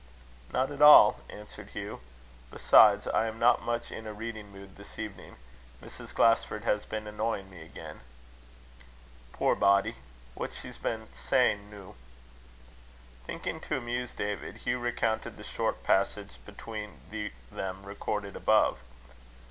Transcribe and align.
"Not 0.51 0.71
at 0.71 0.81
all," 0.81 1.19
answered 1.29 1.69
Hugh. 1.75 2.01
"Besides, 2.49 3.05
I 3.07 3.27
am 3.27 3.37
not 3.37 3.61
much 3.61 3.91
in 3.91 4.07
a 4.07 4.13
reading 4.15 4.51
mood 4.51 4.75
this 4.75 4.97
evening: 4.97 5.35
Mrs. 5.79 6.11
Glasford 6.11 6.63
has 6.63 6.85
been 6.87 7.05
annoying 7.05 7.51
me 7.51 7.61
again." 7.61 7.99
"Poor 9.31 9.53
body! 9.55 9.97
What's 10.33 10.59
she 10.59 10.71
been 10.71 11.07
sayin' 11.13 11.69
noo?" 11.69 11.93
Thinking 13.27 13.59
to 13.59 13.77
amuse 13.77 14.11
David, 14.15 14.55
Hugh 14.65 14.79
recounted 14.79 15.37
the 15.37 15.43
short 15.43 15.83
passage 15.83 16.39
between 16.47 16.99
them 17.51 17.83
recorded 17.83 18.35
above. 18.35 18.79